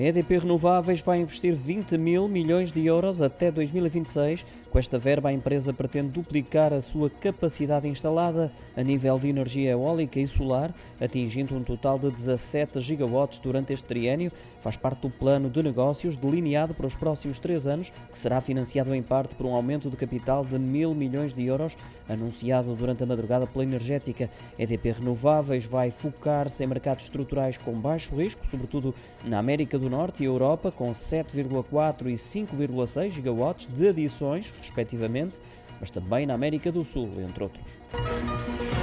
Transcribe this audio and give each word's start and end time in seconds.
A 0.00 0.02
EDP 0.02 0.38
Renováveis 0.38 1.02
vai 1.02 1.20
investir 1.20 1.54
20 1.54 1.98
mil 1.98 2.26
milhões 2.26 2.72
de 2.72 2.86
euros 2.86 3.20
até 3.20 3.50
2026. 3.50 4.46
Com 4.70 4.78
esta 4.78 4.98
verba, 4.98 5.28
a 5.28 5.32
empresa 5.32 5.74
pretende 5.74 6.08
duplicar 6.08 6.72
a 6.72 6.80
sua 6.80 7.10
capacidade 7.10 7.86
instalada 7.86 8.50
a 8.74 8.82
nível 8.82 9.18
de 9.18 9.28
energia 9.28 9.72
eólica 9.72 10.18
e 10.18 10.26
solar, 10.26 10.72
atingindo 10.98 11.54
um 11.54 11.62
total 11.62 11.98
de 11.98 12.10
17 12.12 12.80
gigawatts 12.80 13.40
durante 13.40 13.74
este 13.74 13.84
triênio. 13.86 14.32
Faz 14.62 14.74
parte 14.74 15.02
do 15.02 15.10
plano 15.10 15.50
de 15.50 15.62
negócios 15.62 16.16
delineado 16.16 16.72
para 16.72 16.86
os 16.86 16.94
próximos 16.94 17.38
três 17.38 17.66
anos, 17.66 17.92
que 18.10 18.16
será 18.16 18.40
financiado 18.40 18.94
em 18.94 19.02
parte 19.02 19.34
por 19.34 19.44
um 19.44 19.54
aumento 19.54 19.90
de 19.90 19.96
capital 19.96 20.46
de 20.46 20.58
mil 20.58 20.94
milhões 20.94 21.34
de 21.34 21.44
euros, 21.44 21.76
anunciado 22.08 22.74
durante 22.74 23.02
a 23.02 23.06
madrugada 23.06 23.46
pela 23.46 23.64
Energética. 23.64 24.30
A 24.58 24.62
EDP 24.62 24.92
Renováveis 24.92 25.66
vai 25.66 25.90
focar-se 25.90 26.62
em 26.62 26.66
mercados 26.66 27.04
estruturais 27.04 27.58
com 27.58 27.72
baixo 27.72 28.14
risco, 28.14 28.46
sobretudo 28.46 28.94
na 29.24 29.38
América 29.38 29.78
do 29.78 29.89
Norte 29.90 30.22
e 30.22 30.26
Europa, 30.26 30.70
com 30.70 30.92
7,4 30.92 32.06
e 32.06 32.12
5,6 32.12 33.10
gigawatts 33.10 33.66
de 33.66 33.88
adições, 33.88 34.52
respectivamente, 34.56 35.38
mas 35.80 35.90
também 35.90 36.26
na 36.26 36.34
América 36.34 36.70
do 36.70 36.84
Sul, 36.84 37.10
entre 37.20 37.42
outros. 37.42 38.79